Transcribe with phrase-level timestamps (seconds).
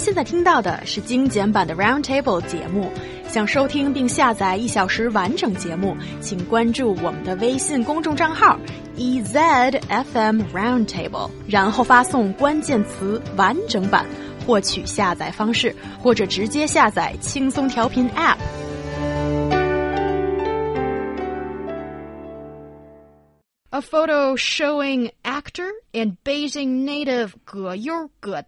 [0.00, 2.90] 现在听到的是精简版的 Roundtable 节目。
[3.28, 8.58] 想收听并下载一小时完整节目，请关注我们的微信公众账号
[8.96, 14.06] ezfm Roundtable，然后发送关键词“完整版”
[14.44, 18.38] 获取下载方式，或者直接下载轻松调频 App。
[23.72, 28.42] A photo showing actor and Beijing native Ge You Ge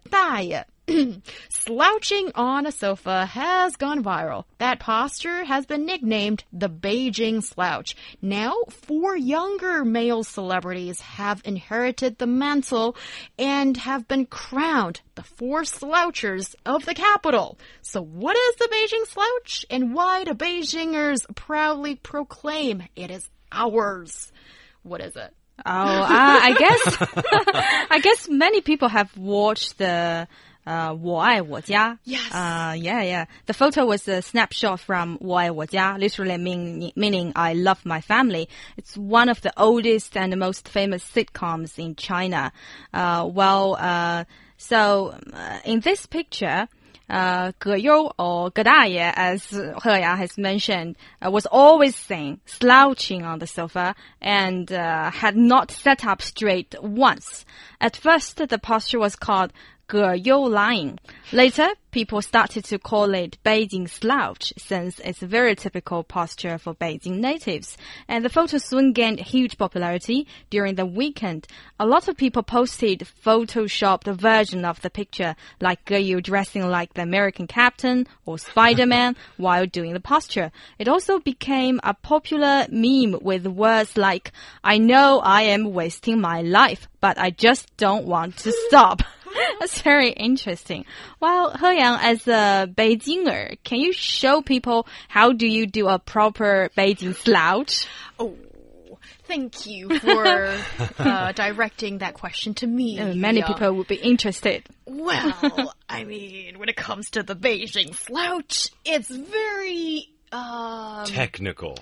[1.49, 4.43] slouching on a sofa has gone viral.
[4.57, 7.95] That posture has been nicknamed the Beijing slouch.
[8.21, 12.97] Now, four younger male celebrities have inherited the mantle
[13.39, 17.57] and have been crowned the four slouchers of the capital.
[17.81, 24.31] So what is the Beijing slouch and why do Beijingers proudly proclaim it is ours?
[24.81, 25.33] What is it?
[25.65, 26.97] Oh, uh, I guess,
[27.91, 30.27] I guess many people have watched the
[30.65, 31.97] 我爱我家.
[32.05, 32.31] Yes.
[32.31, 33.25] Uh, yeah, yeah.
[33.45, 38.47] The photo was a snapshot from 我爱我家, literally mean, meaning I love my family.
[38.77, 42.51] It's one of the oldest and most famous sitcoms in China.
[42.93, 44.25] Uh, well, uh,
[44.57, 46.67] so uh, in this picture,
[47.09, 53.39] uh, Ge You or Gedaye, as Heya has mentioned, uh, was always seen slouching on
[53.39, 57.45] the sofa and uh, had not sat up straight once.
[57.81, 59.51] At first, the posture was called
[59.85, 60.97] 葛优 lying.
[61.31, 66.73] Later, people started to call it Beijing slouch since it's a very typical posture for
[66.73, 67.77] Beijing natives.
[68.07, 71.47] And the photo soon gained huge popularity during the weekend.
[71.79, 77.03] A lot of people posted photoshopped version of the picture, like Ge dressing like the
[77.03, 80.51] American captain or Spider-Man while doing the posture.
[80.79, 84.31] It also became a popular meme with words like,
[84.63, 89.01] I know I am wasting my life, but I just don't want to stop.
[89.59, 90.85] That's very interesting.
[91.19, 95.99] Well, He Yang, as a Beijinger, can you show people how do you do a
[95.99, 97.85] proper Beijing slouch?
[98.19, 98.35] Oh,
[99.23, 100.25] thank you for
[100.99, 102.99] uh, directing that question to me.
[102.99, 104.65] Uh, many people would be interested.
[104.85, 111.77] Well, I mean, when it comes to the Beijing slouch, it's very um, technical.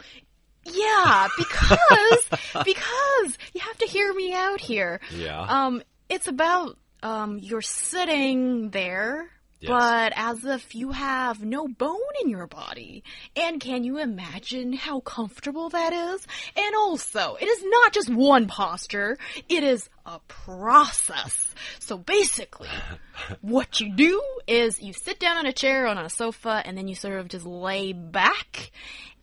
[0.64, 2.30] Yeah, because
[2.64, 5.00] because you have to hear me out here.
[5.12, 5.42] Yeah.
[5.42, 9.30] Um, it's about um, you're sitting there,
[9.60, 9.70] yes.
[9.70, 13.04] but as if you have no bone in your body.
[13.36, 16.26] And can you imagine how comfortable that is?
[16.56, 19.18] And also, it is not just one posture,
[19.50, 21.54] it is a process.
[21.80, 22.70] So basically,
[23.42, 26.88] what you do is you sit down on a chair on a sofa and then
[26.88, 28.72] you sort of just lay back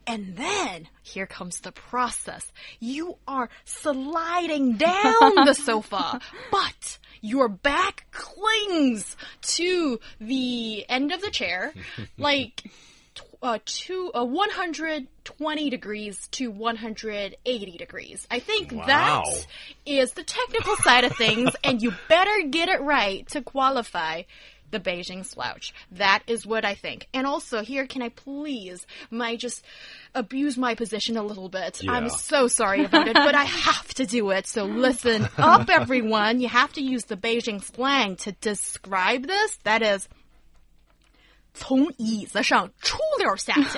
[0.09, 2.51] and then here comes the process.
[2.81, 6.19] You are sliding down the sofa,
[6.51, 11.73] but your back clings to the end of the chair,
[12.19, 12.65] like
[13.43, 18.27] uh, two, uh, 120 degrees to 180 degrees.
[18.31, 18.87] I think wow.
[18.87, 19.47] that
[19.87, 24.23] is the technical side of things, and you better get it right to qualify
[24.74, 25.74] the Beijing slouch.
[25.92, 27.08] That is what I think.
[27.14, 29.64] And also, here, can I please, my just
[30.14, 31.82] abuse my position a little bit?
[31.82, 31.92] Yeah.
[31.92, 34.48] I'm so sorry about it, but I have to do it.
[34.48, 36.42] So listen up, everyone.
[36.42, 39.58] You have to use the Beijing slang to describe this.
[39.64, 40.10] That is.
[41.56, 43.78] 从椅子上出溜下去.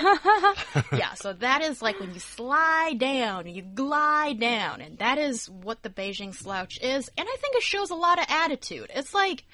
[0.96, 5.50] yeah, so that is like when you slide down, you glide down, and that is
[5.50, 7.10] what the Beijing slouch is.
[7.18, 8.90] And I think it shows a lot of attitude.
[8.94, 9.44] It's like,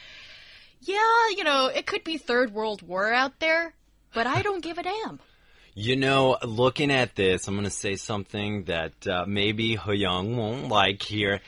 [0.82, 3.74] yeah, you know, it could be third world war out there,
[4.14, 5.20] but I don't give a damn.
[5.74, 10.70] You know, looking at this, I'm going to say something that uh, maybe Young won't
[10.70, 11.40] like here.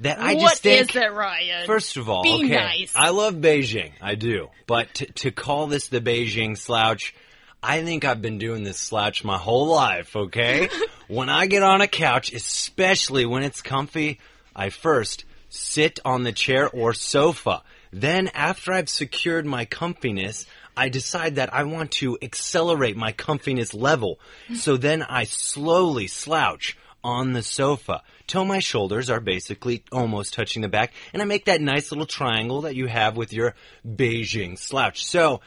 [0.00, 0.90] That I what just think.
[0.90, 1.66] is it, Ryan?
[1.66, 2.92] First of all, Be okay, nice.
[2.96, 7.14] I love Beijing, I do, but to, to call this the Beijing slouch,
[7.62, 10.16] I think I've been doing this slouch my whole life.
[10.16, 10.68] Okay,
[11.08, 14.18] when I get on a couch, especially when it's comfy,
[14.54, 17.62] I first sit on the chair or sofa.
[17.96, 20.46] Then, after I've secured my comfiness,
[20.76, 24.18] I decide that I want to accelerate my comfiness level.
[24.56, 30.62] So then I slowly slouch on the sofa till my shoulders are basically almost touching
[30.62, 33.54] the back, and I make that nice little triangle that you have with your
[33.86, 35.06] Beijing slouch.
[35.06, 35.40] So,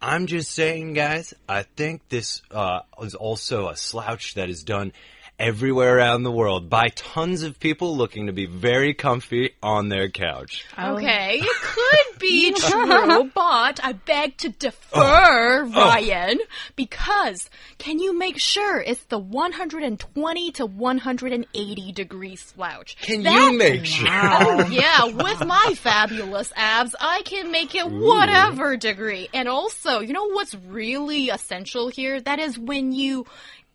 [0.00, 4.92] I'm just saying, guys, I think this uh, is also a slouch that is done
[5.38, 10.08] everywhere around the world by tons of people looking to be very comfy on their
[10.08, 10.64] couch.
[10.78, 15.72] Okay, it could be true, but I beg to defer, oh.
[15.74, 15.80] Oh.
[15.88, 16.38] Ryan,
[16.76, 22.96] because can you make sure it's the 120 to 180 degree slouch?
[23.00, 24.06] Can That- you make sure?
[24.08, 29.28] Oh, yeah, with my fabulous abs, I can make it whatever degree.
[29.34, 32.20] And also, you know what's really essential here?
[32.20, 33.26] That is when you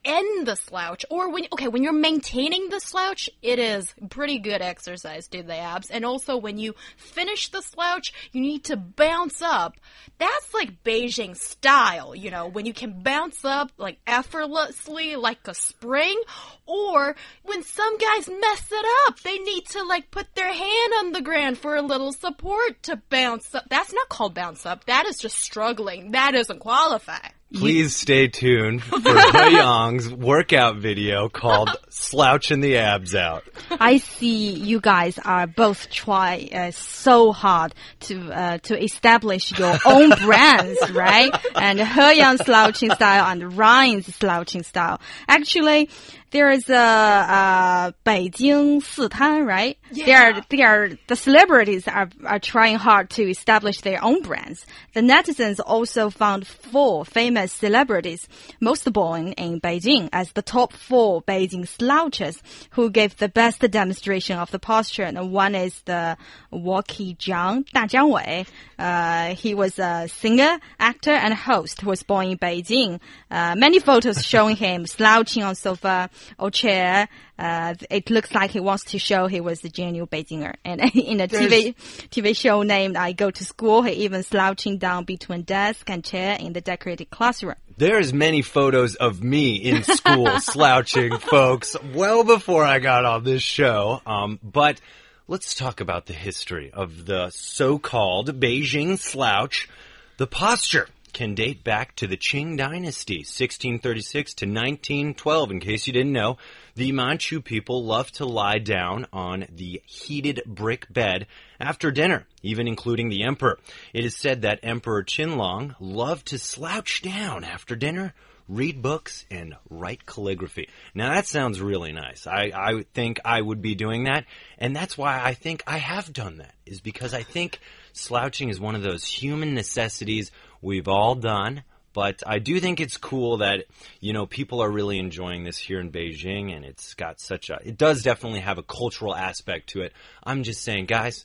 [0.07, 4.61] end the slouch or when okay when you're maintaining the slouch it is pretty good
[4.61, 5.91] exercise to the abs.
[5.91, 9.75] And also when you finish the slouch you need to bounce up.
[10.17, 15.53] That's like beijing style you know when you can bounce up like effortlessly like a
[15.53, 16.19] spring
[16.65, 21.11] or when some guys mess it up they need to like put their hand on
[21.11, 23.65] the ground for a little support to bounce up.
[23.69, 24.85] That's not called bounce up.
[24.85, 26.11] That is just struggling.
[26.11, 27.19] That doesn't qualify
[27.53, 33.45] Please stay tuned for Yang's workout video called Slouching the Abs Out.
[33.71, 39.77] I see you guys are both try uh, so hard to uh, to establish your
[39.85, 41.33] own brands, right?
[41.55, 44.99] And Heyang slouching style and Ryan's slouching style.
[45.29, 45.89] Actually,
[46.31, 49.77] there is a uh, Beijing Sitan, right?
[49.91, 54.65] They are they are the celebrities are are trying hard to establish their own brands.
[54.93, 58.27] The netizens also found four famous celebrities,
[58.59, 62.41] most born in Beijing, as the top four Beijing slouches
[62.71, 65.03] who gave the best demonstration of the posture.
[65.03, 66.17] And one is the
[66.51, 68.47] Wowkie Zhang, Da Zhangwei.
[68.77, 72.99] Uh, he was a singer, actor, and host who was born in Beijing.
[73.31, 77.07] Uh, many photos showing him slouching on sofa or chair.
[77.37, 80.55] Uh, it looks like he wants to show he was a genuine Beijinger.
[80.65, 81.75] And in a TV
[82.09, 86.37] TV show named "I Go to School," he even slouching down between desk and chair
[86.39, 87.55] in the decorated classroom.
[87.77, 93.43] There's many photos of me in school slouching, folks, well before I got on this
[93.43, 94.01] show.
[94.05, 94.81] Um, but
[95.27, 99.69] let's talk about the history of the so-called Beijing slouch.
[100.17, 100.87] The posture
[101.17, 105.49] can date back to the Qing Dynasty, 1636 to 1912.
[105.49, 106.37] In case you didn't know,
[106.75, 111.25] the Manchu people loved to lie down on the heated brick bed
[111.59, 113.57] after dinner, even including the emperor.
[113.93, 118.13] It is said that Emperor Qianlong loved to slouch down after dinner,
[118.47, 120.69] read books, and write calligraphy.
[120.93, 122.27] Now that sounds really nice.
[122.27, 124.25] I, I think I would be doing that,
[124.59, 127.59] and that's why I think I have done that, is because I think
[127.93, 130.29] slouching is one of those human necessities
[130.61, 131.63] we've all done.
[131.93, 133.65] But I do think it's cool that,
[133.99, 137.59] you know, people are really enjoying this here in Beijing and it's got such a,
[137.65, 139.93] it does definitely have a cultural aspect to it.
[140.23, 141.23] I'm just saying, guys,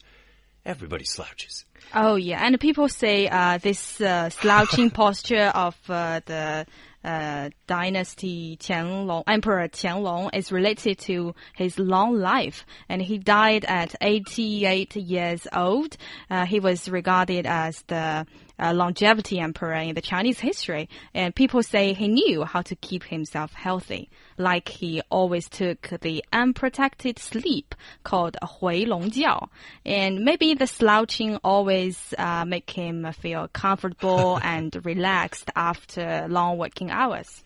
[0.64, 1.66] everybody slouches.
[1.94, 6.66] Oh yeah, and people say uh, this uh, slouching posture of uh, the
[7.04, 13.94] uh, dynasty Qianlong, Emperor Qianlong, is related to his long life, and he died at
[14.00, 15.96] 88 years old.
[16.30, 18.26] Uh, he was regarded as the
[18.58, 23.04] uh, longevity emperor in the Chinese history, and people say he knew how to keep
[23.04, 29.48] himself healthy, like he always took the unprotected sleep called Hui Long Jiao,
[29.84, 36.90] and maybe the slouching always uh, make him feel comfortable and relaxed after long working
[36.90, 37.42] hours.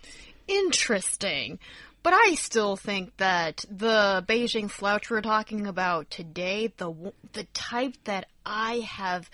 [0.48, 1.58] Interesting.
[2.06, 7.96] But I still think that the Beijing slouch we're talking about today, the the type
[8.04, 9.28] that I have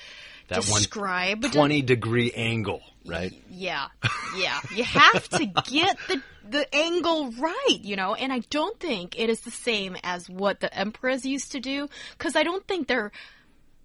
[0.48, 3.30] That one described, 20 degree angle, right?
[3.50, 3.88] yeah,
[4.38, 8.14] yeah, you have to get the the angle right, you know.
[8.14, 11.90] And I don't think it is the same as what the emperors used to do,
[12.16, 13.12] because I don't think they're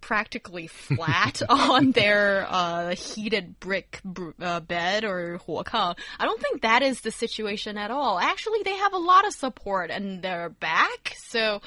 [0.08, 5.98] practically flat on their uh, heated brick br- uh, bed or huokang.
[6.18, 8.18] I don't think that is the situation at all.
[8.18, 11.62] Actually, they have a lot of support in their back, so.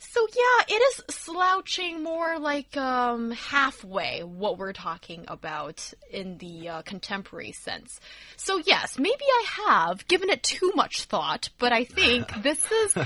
[0.00, 6.68] So yeah, it is slouching more like um, halfway what we're talking about in the
[6.68, 8.00] uh, contemporary sense.
[8.36, 12.96] So yes, maybe I have given it too much thought, but I think this is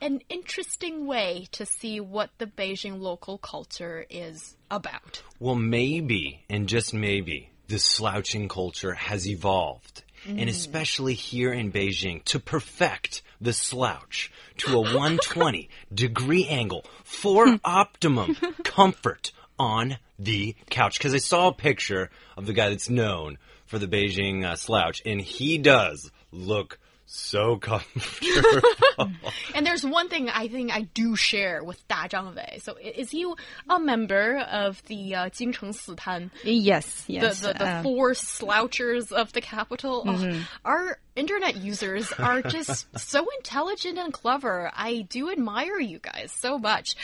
[0.00, 5.22] an interesting way to see what the Beijing local culture is about.
[5.38, 10.02] Well, maybe, and just maybe, the slouching culture has evolved.
[10.26, 17.58] And especially here in Beijing, to perfect the slouch to a 120 degree angle for
[17.64, 20.98] optimum comfort on the couch.
[20.98, 25.00] Because I saw a picture of the guy that's known for the Beijing uh, slouch,
[25.06, 26.78] and he does look
[27.12, 28.62] so comfortable.
[29.54, 32.62] and there's one thing I think I do share with Da Zhangwei.
[32.62, 33.26] So is he
[33.68, 36.30] a member of the uh, Jingcheng Sitan?
[36.44, 37.40] Yes, yes.
[37.40, 40.04] The, the, the uh, four slouchers of the capital.
[40.04, 40.40] Mm -hmm.
[40.40, 44.70] oh, our internet users are just so intelligent and clever.
[44.76, 46.94] I do admire you guys so much.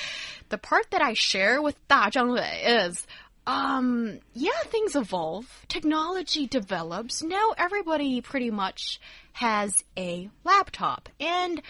[0.49, 3.07] The part that I share with Da Zhangwei is
[3.47, 5.47] um, yeah, things evolve.
[5.69, 7.23] Technology develops.
[7.23, 9.01] Now everybody pretty much
[9.37, 11.11] has a laptop.
[11.21, 11.61] And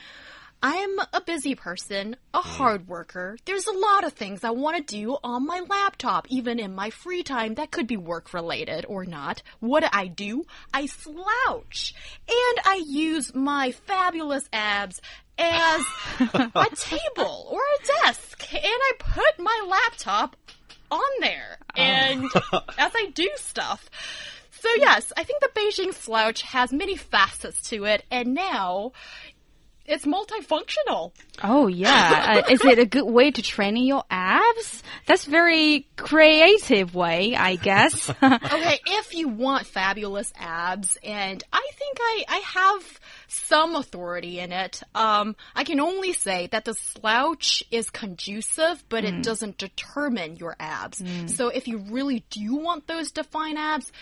[0.63, 2.43] I'm a busy person, a mm.
[2.43, 3.37] hard worker.
[3.45, 6.91] There's a lot of things I want to do on my laptop, even in my
[6.91, 9.43] free time that could be work related or not.
[9.59, 10.45] What do I do?
[10.73, 11.93] I slouch.
[12.29, 15.01] And I use my fabulous abs
[15.37, 15.85] as
[16.21, 18.55] a table or a desk.
[18.55, 20.37] And I put my laptop
[20.89, 21.83] on there oh.
[21.83, 22.25] and
[22.79, 23.91] as I do stuff.
[24.67, 28.93] So yes, I think the Beijing slouch has many facets to it, and now
[29.85, 31.13] it's multifunctional.
[31.43, 34.83] Oh yeah, uh, is it a good way to train your abs?
[35.07, 38.11] That's very creative way, I guess.
[38.23, 44.51] okay, if you want fabulous abs, and I think I I have some authority in
[44.51, 44.83] it.
[44.95, 49.09] Um, I can only say that the slouch is conducive, but mm.
[49.09, 51.01] it doesn't determine your abs.
[51.01, 51.31] Mm.
[51.31, 53.93] So if you really do want those defined abs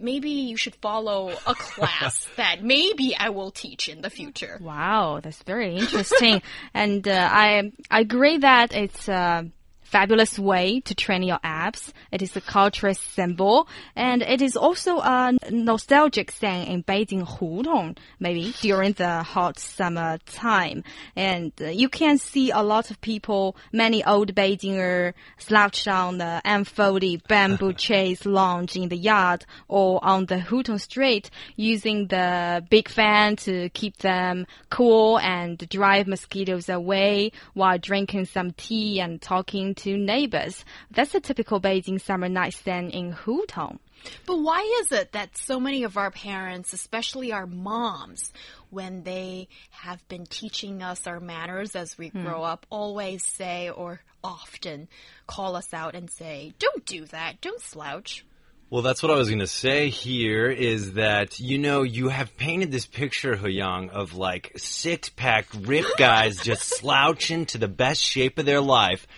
[0.00, 4.58] maybe you should follow a class that maybe I will teach in the future.
[4.60, 6.42] Wow, that's very interesting.
[6.74, 9.44] and uh, I I agree that it's uh,
[9.90, 11.92] fabulous way to train your abs.
[12.12, 13.66] It is a cultural symbol,
[13.96, 20.18] and it is also a nostalgic thing in Beijing Hutong, maybe during the hot summer
[20.26, 20.84] time.
[21.16, 26.40] And uh, you can see a lot of people, many old Beijinger slouched on the
[26.44, 32.88] unfolded bamboo chairs lounge in the yard or on the Hutong street using the big
[32.88, 39.74] fan to keep them cool and drive mosquitoes away while drinking some tea and talking
[39.82, 40.64] to neighbors.
[40.90, 43.78] That's a typical Beijing summer night stand in Hutong.
[44.26, 48.32] But why is it that so many of our parents, especially our moms,
[48.70, 52.22] when they have been teaching us our manners as we hmm.
[52.22, 54.88] grow up, always say or often
[55.26, 58.24] call us out and say, don't do that, don't slouch?
[58.70, 62.36] Well, that's what I was going to say here is that, you know, you have
[62.36, 68.00] painted this picture, Huyang, of like six pack ripped guys just slouching to the best
[68.00, 69.08] shape of their life.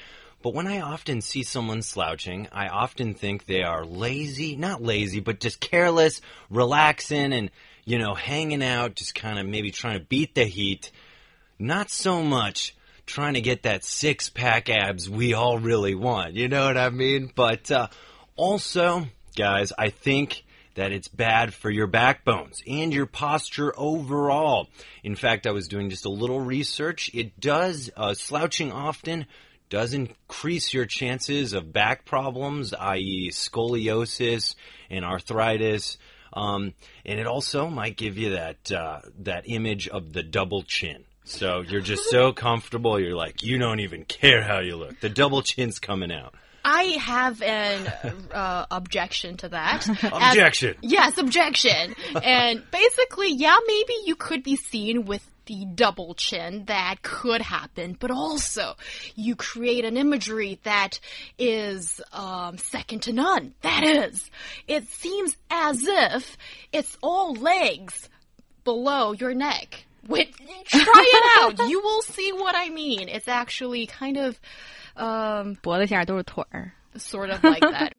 [0.42, 5.20] But when I often see someone slouching, I often think they are lazy, not lazy,
[5.20, 6.20] but just careless,
[6.50, 7.50] relaxing, and,
[7.84, 10.90] you know, hanging out, just kind of maybe trying to beat the heat.
[11.58, 12.74] Not so much
[13.06, 16.34] trying to get that six pack abs we all really want.
[16.34, 17.30] You know what I mean?
[17.34, 17.88] But uh,
[18.36, 19.06] also,
[19.36, 20.44] guys, I think
[20.74, 24.68] that it's bad for your backbones and your posture overall.
[25.04, 27.10] In fact, I was doing just a little research.
[27.12, 29.26] It does, uh, slouching often
[29.72, 34.54] does increase your chances of back problems, i.e., scoliosis
[34.90, 35.96] and arthritis.
[36.34, 36.74] Um,
[37.06, 41.04] and it also might give you that uh, that image of the double chin.
[41.24, 45.00] So you're just so comfortable, you're like, you don't even care how you look.
[45.00, 46.34] The double chin's coming out.
[46.64, 47.86] I have an
[48.30, 49.88] uh, objection to that.
[50.04, 50.76] objection.
[50.84, 51.94] As, yes, objection.
[52.22, 57.94] and basically, yeah, maybe you could be seen with the double chin that could happen,
[58.00, 58.74] but also
[59.14, 60.98] you create an imagery that
[61.38, 63.52] is um, second to none.
[63.60, 64.30] That is,
[64.66, 66.38] it seems as if
[66.72, 68.08] it's all legs
[68.64, 69.84] below your neck.
[70.08, 70.34] Wait,
[70.68, 71.68] try it out.
[71.68, 73.10] You will see what I mean.
[73.10, 74.40] It's actually kind of
[74.96, 75.58] um,
[76.96, 77.92] sort of like that.